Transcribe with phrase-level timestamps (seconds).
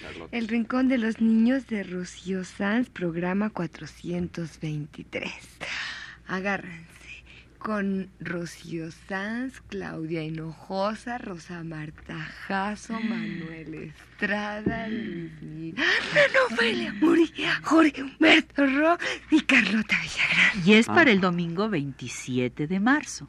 [0.00, 0.28] Charlotte.
[0.32, 5.30] El Rincón de los Niños de Rocío Sanz, programa 423.
[6.26, 6.86] Agárrense.
[7.58, 12.14] Con Rocío Sanz, Claudia Hinojosa, Rosa Marta
[12.46, 13.74] Jasso, Manuel
[14.12, 15.84] Estrada, Luis Miguel,
[16.56, 18.98] Noelia Muria, Jorge Humberto Ro
[19.32, 20.62] y Carlota Villagrán.
[20.68, 21.14] Y es para Ah.
[21.14, 23.28] el domingo 27 de marzo.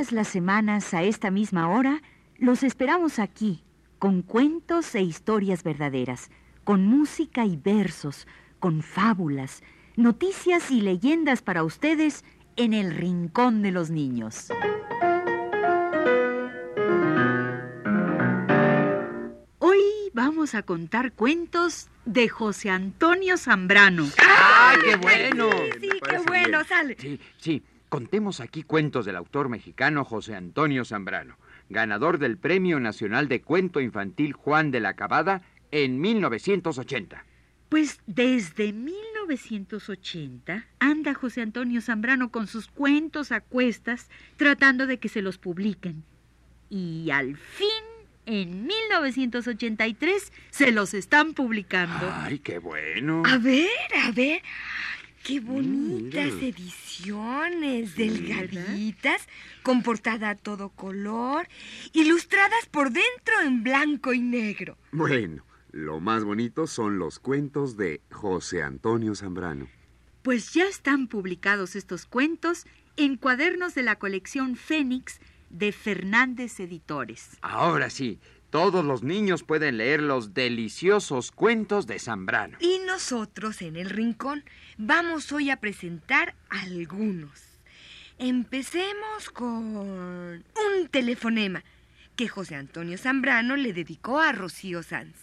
[0.00, 2.00] Todas las semanas a esta misma hora
[2.38, 3.62] los esperamos aquí,
[3.98, 6.30] con cuentos e historias verdaderas,
[6.64, 8.26] con música y versos,
[8.60, 9.62] con fábulas,
[9.96, 12.24] noticias y leyendas para ustedes
[12.56, 14.48] en el Rincón de los Niños.
[19.58, 19.82] Hoy
[20.14, 24.08] vamos a contar cuentos de José Antonio Zambrano.
[24.18, 25.50] ¡Ah, qué bueno!
[25.78, 26.64] Sí, Me qué bueno, bien.
[26.66, 26.96] sale.
[26.98, 27.62] Sí, sí.
[27.90, 31.36] Contemos aquí cuentos del autor mexicano José Antonio Zambrano,
[31.68, 37.24] ganador del Premio Nacional de Cuento Infantil Juan de la Cabada en 1980.
[37.68, 45.08] Pues desde 1980 anda José Antonio Zambrano con sus cuentos a cuestas tratando de que
[45.08, 46.04] se los publiquen.
[46.68, 47.66] Y al fin,
[48.24, 52.08] en 1983, se los están publicando.
[52.12, 53.24] ¡Ay, qué bueno!
[53.26, 53.66] A ver,
[54.00, 54.42] a ver.
[55.22, 56.46] Qué bonitas mira.
[56.46, 59.26] ediciones, Sí, delgaditas,
[59.62, 61.46] con portada a todo color,
[61.92, 64.76] ilustradas por dentro en blanco y negro.
[64.92, 69.68] Bueno, lo más bonito son los cuentos de José Antonio Zambrano.
[70.22, 77.38] Pues ya están publicados estos cuentos en cuadernos de la colección Fénix de Fernández Editores.
[77.40, 78.18] Ahora sí,
[78.50, 82.58] todos los niños pueden leer los deliciosos cuentos de Zambrano.
[82.60, 84.44] Y nosotros en el rincón
[84.76, 87.30] vamos hoy a presentar algunos.
[88.18, 91.64] Empecemos con un telefonema
[92.16, 95.16] que José Antonio Zambrano le dedicó a Rocío Sanz.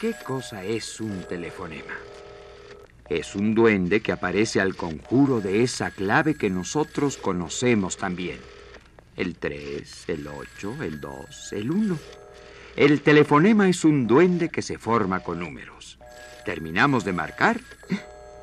[0.00, 2.07] ¿Qué cosa es un telefonema?
[3.08, 8.38] Es un duende que aparece al conjuro de esa clave que nosotros conocemos también.
[9.16, 11.98] El 3, el 8, el 2, el 1.
[12.76, 15.98] El telefonema es un duende que se forma con números.
[16.44, 17.60] Terminamos de marcar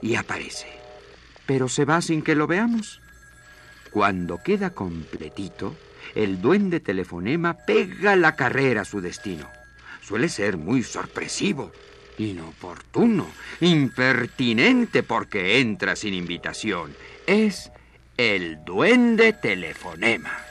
[0.02, 0.68] y aparece.
[1.46, 3.02] Pero se va sin que lo veamos.
[3.92, 5.76] Cuando queda completito,
[6.16, 9.48] el duende telefonema pega la carrera a su destino.
[10.02, 11.72] Suele ser muy sorpresivo,
[12.18, 13.28] inoportuno,
[13.62, 16.94] impertinente porque entra sin invitación.
[17.28, 17.72] Es
[18.18, 20.46] el duende telefonema.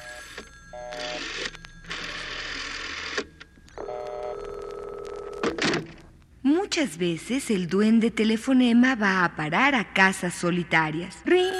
[6.43, 11.17] Muchas veces el duende telefonema va a parar a casas solitarias.
[11.25, 11.51] ¡Rin!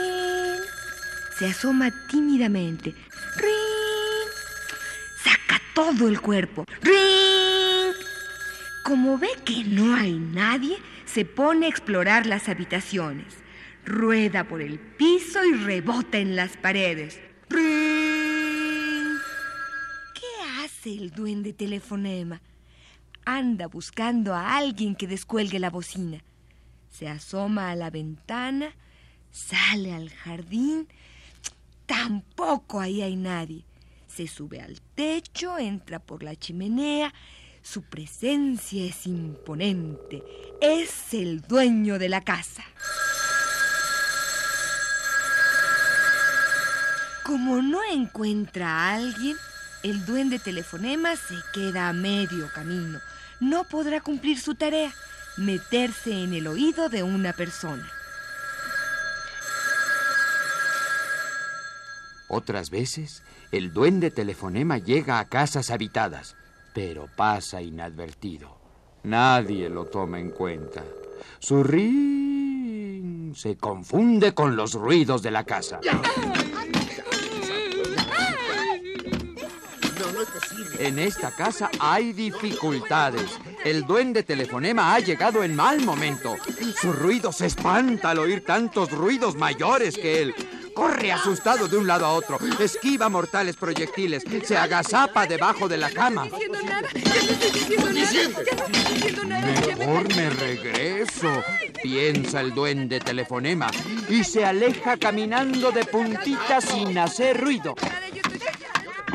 [1.39, 2.91] Se asoma tímidamente.
[3.37, 4.29] ¡Rin!
[5.23, 6.67] Saca todo el cuerpo.
[6.83, 7.34] ¡Rin!
[8.85, 13.39] Como ve que no hay nadie, se pone a explorar las habitaciones.
[13.87, 17.19] Rueda por el piso y rebota en las paredes.
[17.49, 17.61] ¿Qué
[20.63, 22.43] hace el duende telefonema?
[23.25, 26.23] Anda buscando a alguien que descuelgue la bocina.
[26.91, 28.77] Se asoma a la ventana,
[29.31, 30.89] sale al jardín.
[31.87, 33.65] Tampoco ahí hay nadie.
[34.09, 37.15] Se sube al techo, entra por la chimenea.
[37.65, 40.23] Su presencia es imponente.
[40.61, 42.63] Es el dueño de la casa.
[47.25, 49.35] Como no encuentra a alguien,
[49.83, 53.01] el duende telefonema se queda a medio camino.
[53.41, 54.93] No podrá cumplir su tarea,
[55.39, 57.91] meterse en el oído de una persona.
[62.29, 63.23] Otras veces,
[63.53, 66.37] el duende telefonema llega a casas habitadas,
[66.75, 68.59] pero pasa inadvertido.
[69.05, 70.83] Nadie lo toma en cuenta.
[71.39, 75.81] Su ring se confunde con los ruidos de la casa.
[80.79, 83.39] En esta casa hay dificultades.
[83.65, 86.37] El duende telefonema ha llegado en mal momento.
[86.81, 90.35] Su ruido se espanta al oír tantos ruidos mayores que él.
[90.75, 95.91] Corre asustado de un lado a otro, esquiva mortales proyectiles, se agazapa debajo de la
[95.91, 96.29] cama.
[99.77, 101.31] Mejor me regreso,
[101.83, 103.71] piensa el duende telefonema,
[104.09, 107.75] y se aleja caminando de puntita sin hacer ruido.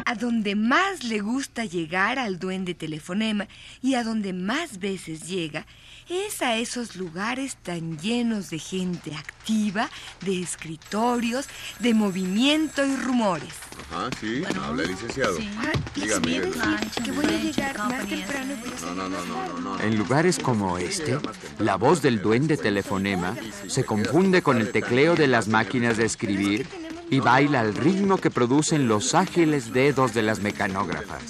[0.09, 3.47] A donde más le gusta llegar al duende telefonema
[3.79, 5.67] y a donde más veces llega
[6.09, 9.87] es a esos lugares tan llenos de gente activa,
[10.21, 11.45] de escritorios,
[11.77, 13.53] de movimiento y rumores.
[13.91, 15.37] Ajá, sí, habla licenciado.
[15.59, 18.55] Ah, Dígame, decir que voy a llegar más temprano.
[18.81, 19.79] No, no, no, no, no, no.
[19.79, 21.19] En lugares como este,
[21.59, 23.35] la voz del duende telefonema
[23.67, 28.29] se confunde con el tecleo de las máquinas de escribir y baila al ritmo que
[28.29, 31.23] producen los ágiles dedos de las mecanógrafas.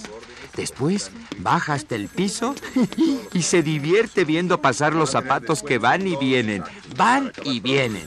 [0.55, 2.55] Después baja hasta el piso
[3.33, 6.63] y se divierte viendo pasar los zapatos que van y vienen,
[6.97, 8.05] van y vienen.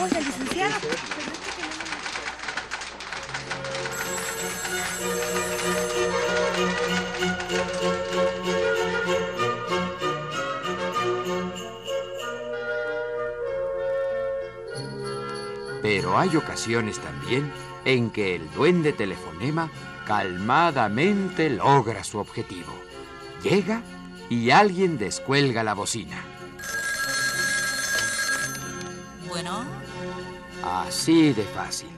[0.00, 0.20] Oiga,
[15.96, 17.52] Pero hay ocasiones también
[17.84, 19.70] en que el duende telefonema
[20.04, 22.72] calmadamente logra su objetivo.
[23.44, 23.80] Llega
[24.28, 26.16] y alguien descuelga la bocina.
[29.28, 29.64] Bueno,
[30.64, 31.90] Así de fácil.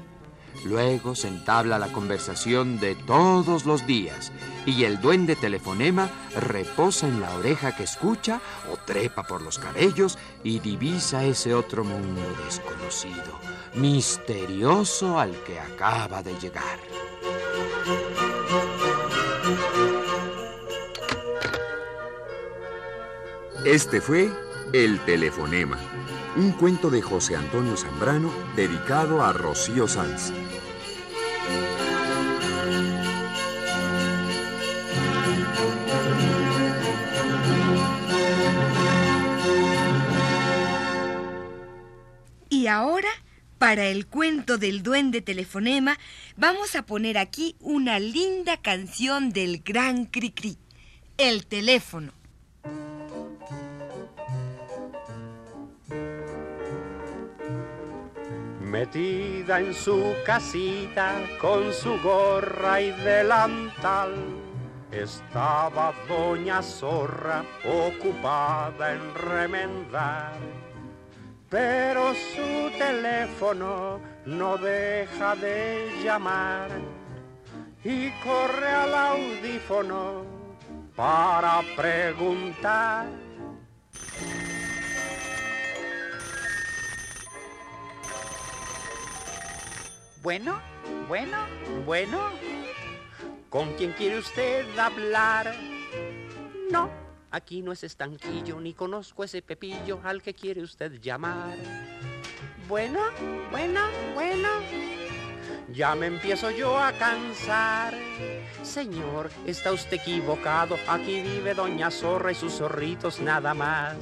[0.66, 4.31] Luego se entabla la conversación de todos los días
[4.66, 8.40] y el duende telefonema reposa en la oreja que escucha
[8.70, 13.38] o trepa por los cabellos y divisa ese otro mundo desconocido,
[13.74, 16.78] misterioso al que acaba de llegar.
[23.64, 24.30] Este fue
[24.72, 25.78] El Telefonema,
[26.36, 30.32] un cuento de José Antonio Zambrano dedicado a Rocío Sanz.
[43.66, 45.98] Para el cuento del duende telefonema,
[46.36, 50.56] vamos a poner aquí una linda canción del gran Cricri,
[51.18, 52.12] el teléfono.
[58.60, 64.14] Metida en su casita con su gorra y delantal,
[64.92, 70.65] estaba doña Zorra ocupada en remendar.
[71.58, 76.69] Pero su teléfono no deja de llamar
[77.82, 80.26] y corre al audífono
[80.94, 83.06] para preguntar.
[90.23, 90.61] Bueno,
[91.08, 91.38] bueno,
[91.87, 92.19] bueno.
[93.49, 95.56] ¿Con quién quiere usted hablar?
[96.70, 96.91] No,
[97.36, 101.56] aquí no es estanquillo, ni conozco ese pepillo al que quiere usted llamar.
[102.68, 103.00] Bueno,
[103.50, 103.80] bueno,
[104.14, 104.48] bueno.
[105.72, 107.94] Ya me empiezo yo a cansar.
[108.62, 110.76] Señor, está usted equivocado.
[110.88, 113.96] Aquí vive Doña Zorra y sus zorritos nada más.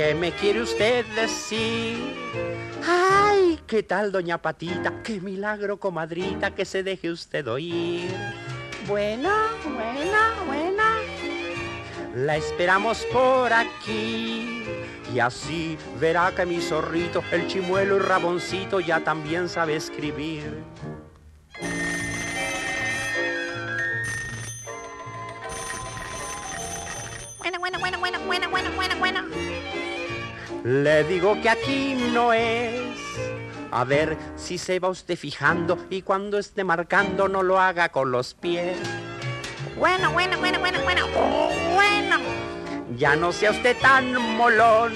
[0.00, 1.98] ¿Qué me quiere usted decir?
[2.88, 3.60] ¡Ay!
[3.66, 5.02] ¿Qué tal, doña Patita?
[5.02, 8.08] ¡Qué milagro, comadrita, que se deje usted oír!
[8.88, 9.28] Bueno,
[9.62, 10.82] bueno, bueno.
[12.14, 14.64] La esperamos por aquí.
[15.14, 20.64] Y así verá que mi zorrito, el chimuelo y raboncito, ya también sabe escribir.
[30.70, 32.80] Le digo que aquí no es.
[33.72, 38.12] A ver si se va usted fijando y cuando esté marcando no lo haga con
[38.12, 38.78] los pies.
[39.76, 41.08] Bueno, bueno, bueno, bueno, bueno.
[41.74, 42.18] Bueno.
[42.96, 44.92] Ya no sea usted tan molón.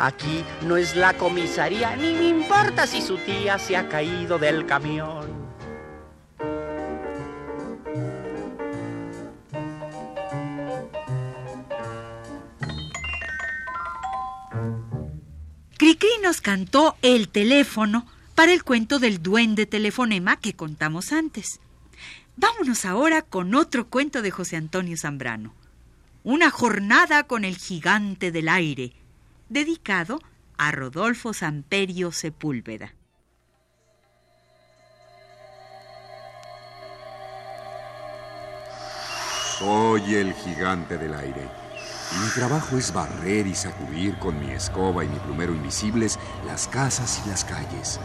[0.00, 4.66] Aquí no es la comisaría, ni me importa si su tía se ha caído del
[4.66, 5.41] camión.
[16.02, 21.60] Cricri nos cantó El teléfono para el cuento del duende telefonema que contamos antes.
[22.34, 25.54] Vámonos ahora con otro cuento de José Antonio Zambrano.
[26.24, 28.94] una jornada con el gigante del aire,
[29.48, 30.20] dedicado
[30.58, 32.94] a Rodolfo Samperio Sepúlveda.
[39.56, 41.61] Soy el gigante del aire.
[42.20, 47.22] Mi trabajo es barrer y sacudir con mi escoba y mi plumero invisibles las casas
[47.24, 47.98] y las calles.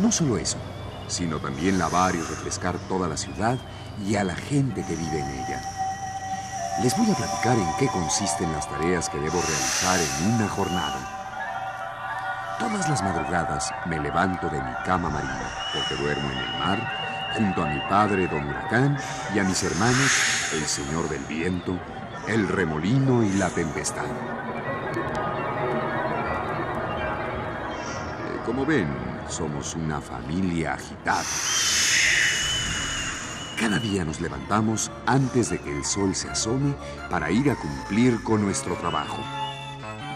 [0.00, 0.56] No solo eso,
[1.08, 3.58] sino también lavar y refrescar toda la ciudad
[4.06, 5.60] y a la gente que vive en ella.
[6.82, 11.14] Les voy a platicar en qué consisten las tareas que debo realizar en una jornada.
[12.58, 17.62] Todas las madrugadas me levanto de mi cama marina, porque duermo en el mar, junto
[17.62, 18.98] a mi padre don Huracán
[19.34, 21.78] y a mis hermanos, el Señor del Viento,
[22.28, 24.06] el Remolino y la Tempestad.
[24.06, 24.10] Eh,
[28.46, 28.88] como ven,
[29.28, 31.22] somos una familia agitada.
[33.58, 36.74] Cada día nos levantamos antes de que el sol se asome
[37.10, 39.18] para ir a cumplir con nuestro trabajo.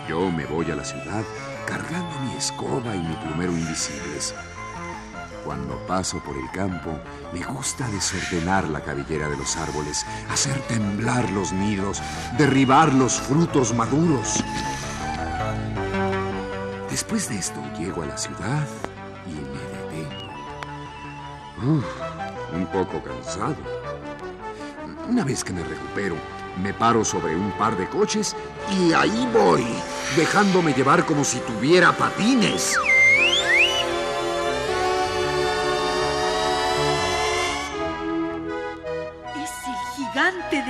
[0.08, 1.22] Yo me voy a la ciudad
[1.66, 4.34] cargando mi escoba y mi plumero invisibles.
[5.45, 6.99] Cuando paso por el campo,
[7.33, 12.02] me gusta desordenar la cabellera de los árboles, hacer temblar los nidos,
[12.37, 14.42] derribar los frutos maduros.
[16.90, 18.66] Después de esto, llego a la ciudad
[19.26, 19.61] y me
[20.02, 20.33] detengo.
[22.52, 23.57] Un poco cansado.
[25.09, 26.16] Una vez que me recupero,
[26.62, 28.37] me paro sobre un par de coches
[28.71, 29.64] y ahí voy,
[30.16, 32.78] dejándome llevar como si tuviera patines.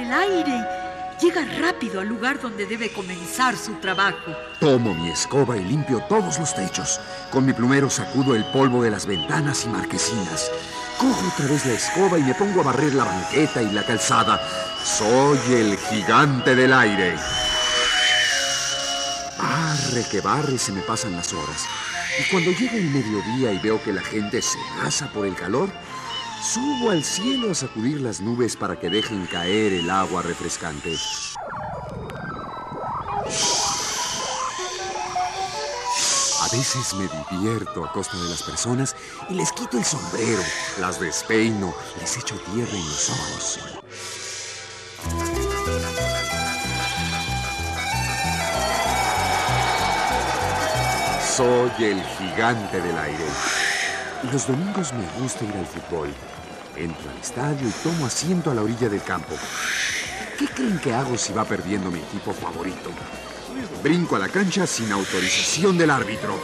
[0.09, 0.65] Del aire.
[1.21, 4.33] Llega rápido al lugar donde debe comenzar su trabajo.
[4.61, 7.01] Tomo mi escoba y limpio todos los techos.
[7.31, 10.51] Con mi plumero sacudo el polvo de las ventanas y marquesinas.
[10.99, 14.41] Cojo otra vez la escoba y me pongo a barrer la banqueta y la calzada.
[14.83, 17.17] Soy el gigante del aire.
[19.37, 21.67] Barre que barre se me pasan las horas.
[22.21, 25.71] Y cuando llega el mediodía y veo que la gente se asa por el calor,
[26.43, 30.95] subo al cielo a sacudir las nubes para que dejen caer el agua refrescante.
[36.41, 38.97] A veces me divierto a costa de las personas
[39.29, 40.43] y les quito el sombrero,
[40.81, 43.61] las despeino, les echo tierra en los ojos.
[51.37, 53.58] Soy el gigante del aire.
[54.25, 56.09] Los domingos me gusta ir al fútbol.
[56.77, 59.35] Entro al estadio y tomo asiento a la orilla del campo.
[60.37, 62.91] ¿Qué creen que hago si va perdiendo mi equipo favorito?
[63.83, 66.37] Brinco a la cancha sin autorización del árbitro.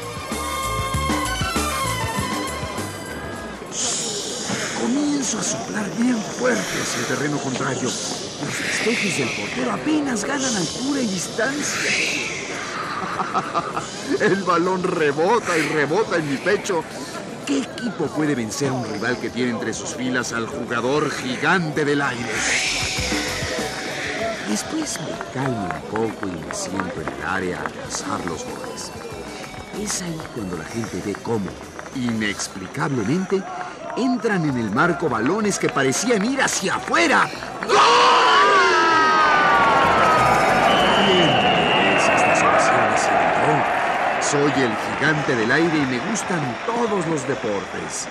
[4.81, 7.83] Comienzo a soplar bien fuerte hacia el terreno contrario.
[7.83, 11.91] Los festejos del portero apenas ganan altura y distancia.
[14.21, 16.85] El balón rebota y rebota en mi pecho.
[17.47, 21.85] ¿Qué equipo puede vencer a un rival que tiene entre sus filas al jugador gigante
[21.85, 22.33] del aire?
[24.49, 28.91] Después me calmo un poco y me siento en el área a cazar los goles.
[29.79, 31.51] Es ahí cuando la gente ve cómo,
[31.95, 33.43] inexplicablemente,
[33.97, 37.29] entran en el marco balones que parecían ir hacia afuera.
[37.67, 38.24] ¡Gol!
[44.35, 48.09] Soy el gigante del aire y me gustan todos los deportes.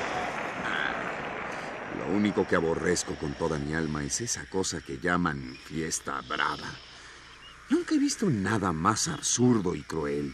[1.99, 6.71] Lo único que aborrezco con toda mi alma es esa cosa que llaman fiesta brava.
[7.69, 10.33] Nunca he visto nada más absurdo y cruel.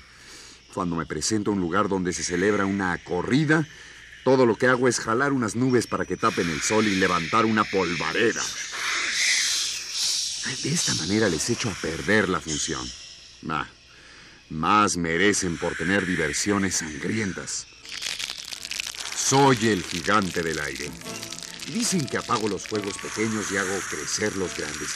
[0.76, 3.68] Cuando me presento a un lugar donde se celebra una corrida,
[4.24, 7.48] todo lo que hago es jalar unas nubes para que tapen el sol y levantar
[7.48, 8.44] una polvareda.
[10.62, 12.88] De esta manera les echo a perder la función.
[13.50, 13.66] Ah,
[14.50, 17.68] más merecen por tener diversiones sangrientas.
[19.16, 20.90] Soy el gigante del aire.
[21.74, 24.90] Dicen que apago los fuegos pequeños y hago crecer los grandes.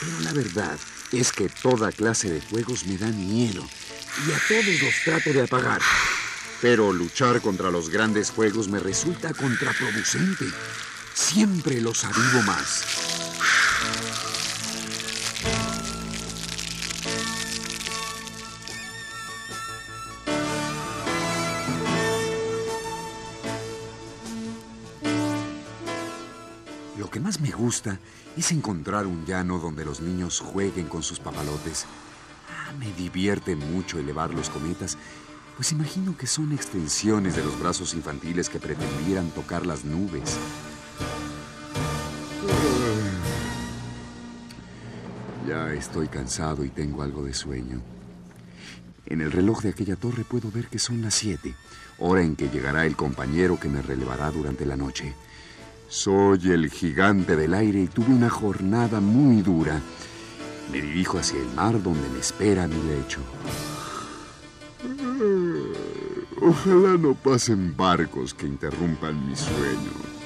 [0.00, 0.78] Pero la verdad
[1.10, 3.68] es que toda clase de fuegos me dan miedo
[4.26, 5.80] y a todos los trato de apagar.
[6.60, 10.44] Pero luchar contra los grandes fuegos me resulta contraproducente.
[11.12, 13.01] Siempre los avivo más.
[27.72, 27.98] Gusta
[28.36, 31.86] es encontrar un llano donde los niños jueguen con sus papalotes.
[32.50, 34.98] Ah, me divierte mucho elevar los cometas,
[35.56, 40.36] pues imagino que son extensiones de los brazos infantiles que pretendieran tocar las nubes.
[45.48, 47.80] Ya estoy cansado y tengo algo de sueño.
[49.06, 51.54] En el reloj de aquella torre puedo ver que son las siete,
[51.98, 55.14] hora en que llegará el compañero que me relevará durante la noche.
[55.92, 59.78] Soy el gigante del aire y tuve una jornada muy dura.
[60.72, 63.20] Me dirijo hacia el mar donde me espera mi lecho.
[66.40, 70.21] Ojalá no pasen barcos que interrumpan mi sueño.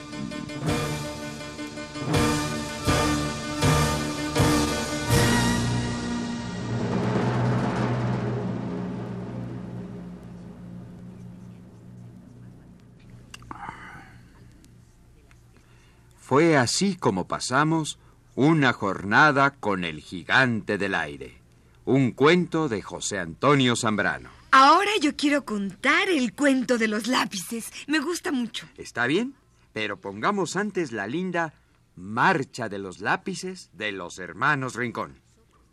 [16.37, 17.99] Fue así como pasamos
[18.35, 21.39] una jornada con el gigante del aire.
[21.87, 24.29] Un cuento de José Antonio Zambrano.
[24.51, 27.73] Ahora yo quiero contar el cuento de los lápices.
[27.87, 28.69] Me gusta mucho.
[28.77, 29.35] ¿Está bien?
[29.73, 31.55] Pero pongamos antes la linda
[31.95, 35.19] Marcha de los lápices de los hermanos Rincón.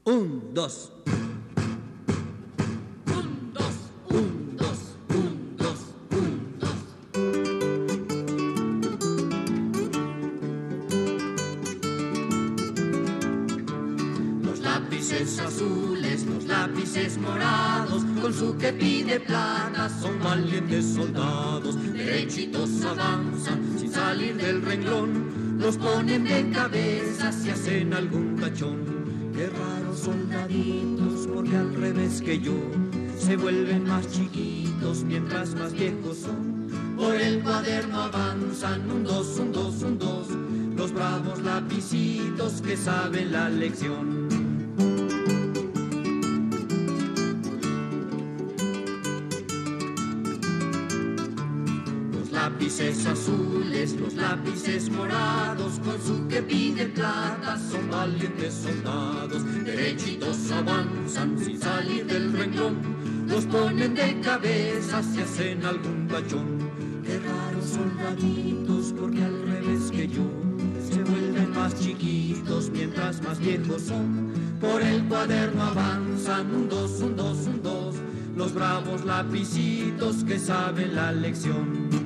[0.05, 0.93] Un, dos.
[23.43, 28.77] Sin salir del renglón, los ponen de cabeza si hacen algún cachón.
[29.33, 32.55] Qué raros soldaditos, porque al revés que yo,
[33.17, 36.67] se vuelven más chiquitos mientras más viejos son.
[36.95, 40.27] Por el cuaderno avanzan un dos, un dos, un dos,
[40.75, 44.32] los bravos lapicitos que saben la lección.
[52.63, 61.37] Lápices azules, los lápices morados, con su que pide plata, son valientes soldados, derechitos avanzan
[61.37, 62.77] sin salir del renglón,
[63.27, 66.57] los ponen de cabeza si hacen algún bachón.
[67.05, 70.23] Qué raros soldaditos, porque al revés que yo,
[70.89, 74.31] se vuelven más chiquitos mientras más viejos son.
[74.61, 77.95] Por el cuaderno avanzan un dos, un dos, un dos,
[78.37, 82.02] los bravos lapicitos que saben la lección.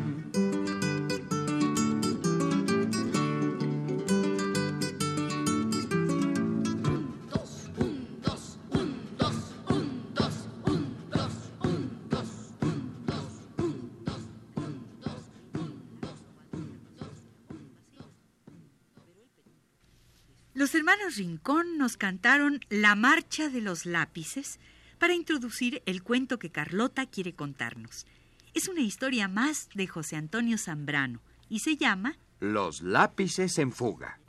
[20.67, 24.59] Los hermanos Rincón nos cantaron La Marcha de los Lápices
[24.99, 28.05] para introducir el cuento que Carlota quiere contarnos.
[28.53, 34.19] Es una historia más de José Antonio Zambrano y se llama Los lápices en fuga.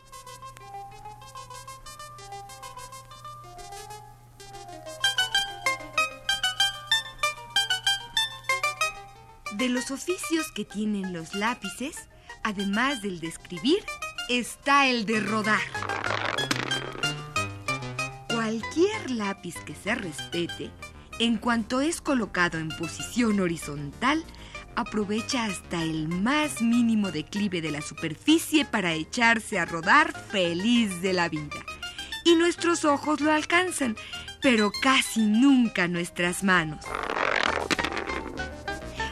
[9.57, 11.97] De los oficios que tienen los lápices,
[12.45, 13.85] además del de escribir,
[14.29, 16.08] está el de rodar.
[18.29, 20.71] Cualquier lápiz que se respete,
[21.19, 24.25] en cuanto es colocado en posición horizontal,
[24.77, 31.13] aprovecha hasta el más mínimo declive de la superficie para echarse a rodar feliz de
[31.13, 31.65] la vida.
[32.25, 33.97] Y nuestros ojos lo alcanzan,
[34.41, 36.85] pero casi nunca nuestras manos.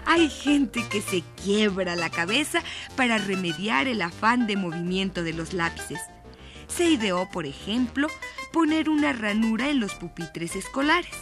[0.07, 2.63] Hay gente que se quiebra la cabeza
[2.97, 5.99] para remediar el afán de movimiento de los lápices.
[6.69, 8.09] Se ideó, por ejemplo,
[8.53, 11.15] poner una ranura en los pupitres escolares.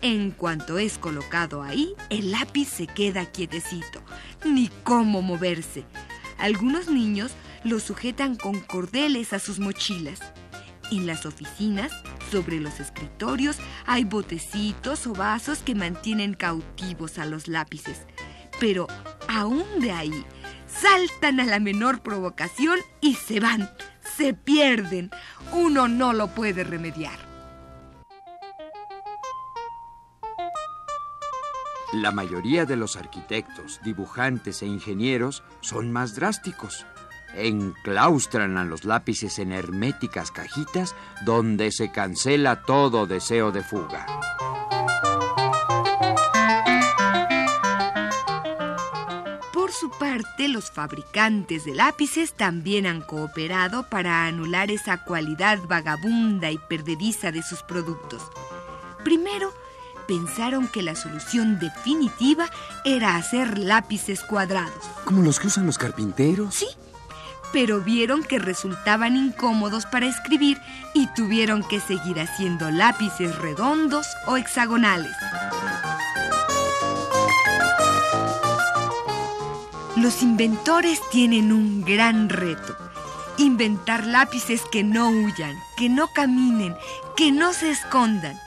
[0.00, 4.00] En cuanto es colocado ahí, el lápiz se queda quietecito,
[4.44, 5.84] ni cómo moverse.
[6.38, 7.32] Algunos niños
[7.64, 10.20] lo sujetan con cordeles a sus mochilas.
[10.92, 11.92] En las oficinas,
[12.30, 18.06] sobre los escritorios, hay botecitos o vasos que mantienen cautivos a los lápices
[18.58, 18.86] pero
[19.28, 20.24] aún de ahí
[20.66, 23.70] saltan a la menor provocación y se van,
[24.18, 25.10] se pierden.
[25.52, 27.18] Uno no lo puede remediar.
[31.92, 36.84] La mayoría de los arquitectos, dibujantes e ingenieros son más drásticos.
[37.34, 44.06] Enclaustran a los lápices en herméticas cajitas donde se cancela todo deseo de fuga.
[50.18, 57.30] Parte, los fabricantes de lápices también han cooperado para anular esa cualidad vagabunda y perdediza
[57.30, 58.22] de sus productos.
[59.04, 59.52] Primero,
[60.08, 62.50] pensaron que la solución definitiva
[62.84, 64.84] era hacer lápices cuadrados.
[65.04, 66.54] ¿Como los que usan los carpinteros?
[66.54, 66.68] Sí,
[67.52, 70.58] pero vieron que resultaban incómodos para escribir
[70.94, 75.12] y tuvieron que seguir haciendo lápices redondos o hexagonales.
[80.00, 82.76] Los inventores tienen un gran reto.
[83.36, 86.76] Inventar lápices que no huyan, que no caminen,
[87.16, 88.38] que no se escondan.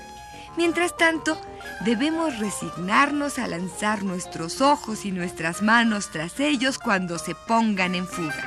[0.55, 1.37] Mientras tanto,
[1.83, 8.07] debemos resignarnos a lanzar nuestros ojos y nuestras manos tras ellos cuando se pongan en
[8.07, 8.45] fuga.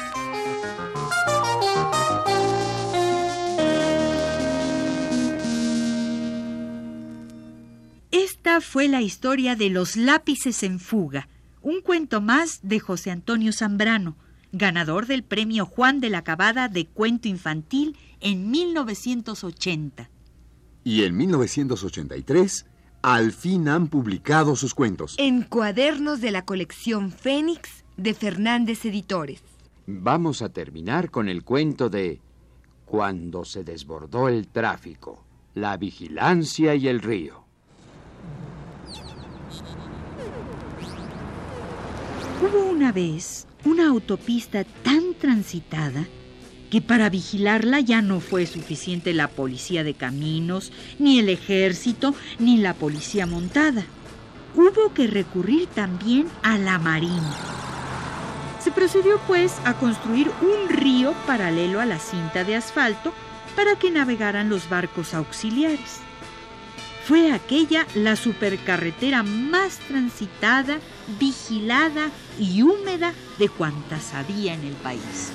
[8.10, 11.28] Esta fue la historia de los lápices en fuga,
[11.64, 14.16] un cuento más de José Antonio Zambrano,
[14.52, 20.10] ganador del premio Juan de la Cabada de Cuento Infantil en 1980.
[20.84, 22.66] Y en 1983,
[23.00, 25.14] al fin han publicado sus cuentos.
[25.18, 29.42] En cuadernos de la colección Fénix de Fernández Editores.
[29.86, 32.20] Vamos a terminar con el cuento de
[32.84, 35.24] Cuando se desbordó el tráfico,
[35.54, 37.44] la vigilancia y el río.
[42.44, 46.04] Hubo una vez una autopista tan transitada
[46.70, 52.58] que para vigilarla ya no fue suficiente la policía de caminos, ni el ejército, ni
[52.58, 53.86] la policía montada.
[54.54, 57.34] Hubo que recurrir también a la marina.
[58.62, 63.14] Se procedió pues a construir un río paralelo a la cinta de asfalto
[63.56, 66.00] para que navegaran los barcos auxiliares.
[67.06, 70.78] Fue aquella la supercarretera más transitada,
[71.20, 75.30] vigilada y húmeda de cuantas había en el país.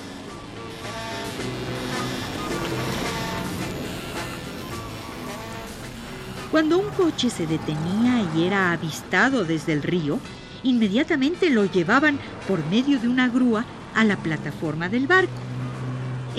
[6.50, 10.20] Cuando un coche se detenía y era avistado desde el río,
[10.64, 15.49] inmediatamente lo llevaban por medio de una grúa a la plataforma del barco.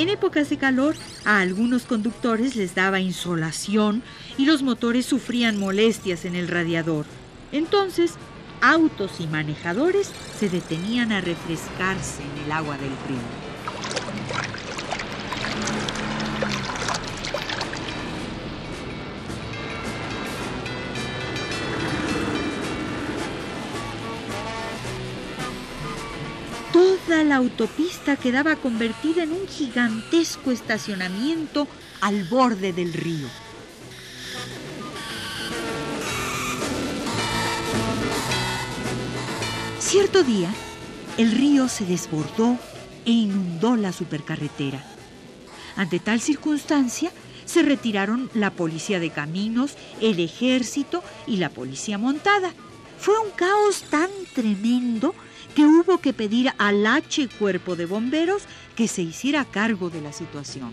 [0.00, 0.94] En épocas de calor,
[1.26, 4.02] a algunos conductores les daba insolación
[4.38, 7.04] y los motores sufrían molestias en el radiador.
[7.52, 8.14] Entonces,
[8.62, 13.49] autos y manejadores se detenían a refrescarse en el agua del río.
[27.10, 31.66] La autopista quedaba convertida en un gigantesco estacionamiento
[32.00, 33.26] al borde del río.
[39.80, 40.50] Cierto día,
[41.18, 42.56] el río se desbordó
[43.04, 44.80] e inundó la supercarretera.
[45.74, 47.10] Ante tal circunstancia,
[47.44, 52.54] se retiraron la policía de caminos, el ejército y la policía montada.
[53.00, 55.12] Fue un caos tan tremendo
[55.54, 58.42] que hubo que pedir al H Cuerpo de Bomberos
[58.76, 60.72] que se hiciera cargo de la situación.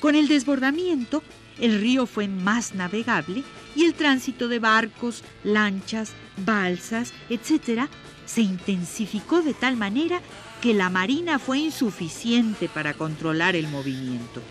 [0.00, 1.22] Con el desbordamiento,
[1.58, 3.42] el río fue más navegable
[3.74, 6.12] y el tránsito de barcos, lanchas,
[6.44, 7.88] balsas, etc.,
[8.26, 10.20] se intensificó de tal manera
[10.60, 14.42] que la Marina fue insuficiente para controlar el movimiento.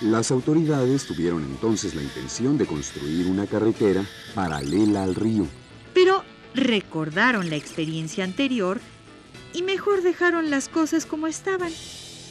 [0.00, 4.04] Las autoridades tuvieron entonces la intención de construir una carretera
[4.34, 5.46] paralela al río.
[6.56, 8.80] Recordaron la experiencia anterior
[9.52, 11.70] y mejor dejaron las cosas como estaban.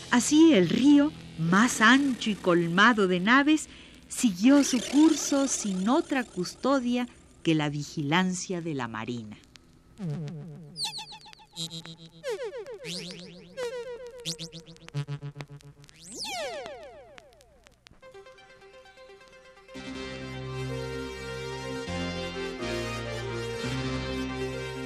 [0.10, 3.70] Así el río, más ancho y colmado de naves,
[4.08, 7.08] siguió su curso sin otra custodia
[7.44, 9.38] que la vigilancia de la Marina.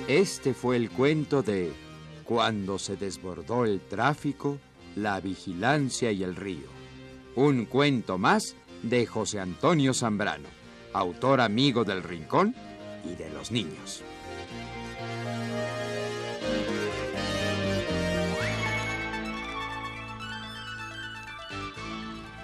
[0.09, 1.71] Este fue el cuento de
[2.23, 4.57] Cuando se desbordó el tráfico,
[4.95, 6.65] la vigilancia y el río.
[7.35, 10.49] Un cuento más de José Antonio Zambrano,
[10.93, 12.55] autor amigo del Rincón
[13.05, 14.01] y de los niños.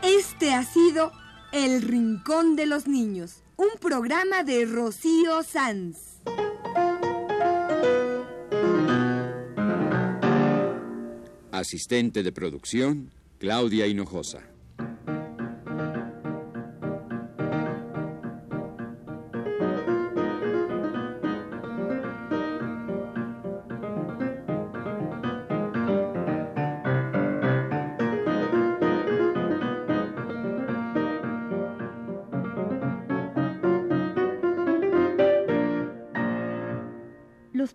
[0.03, 1.11] Este ha sido
[1.51, 6.14] El Rincón de los Niños, un programa de Rocío Sanz.
[11.65, 14.54] Asistente de producción, Claudia Hinojosa.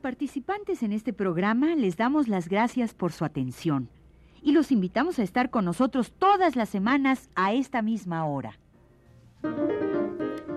[0.00, 3.88] Participantes en este programa les damos las gracias por su atención
[4.42, 8.58] y los invitamos a estar con nosotros todas las semanas a esta misma hora.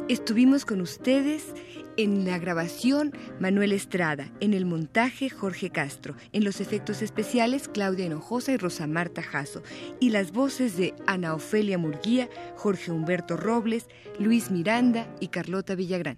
[0.10, 1.54] Estuvimos con ustedes
[1.96, 8.06] en la grabación Manuel Estrada, en el montaje Jorge Castro, en los efectos especiales Claudia
[8.06, 9.64] Hinojosa y Rosa Marta Jasso,
[10.00, 13.88] y las voces de Ana Ofelia Murguía, Jorge Humberto Robles,
[14.20, 16.18] Luis Miranda y Carlota Villagrán.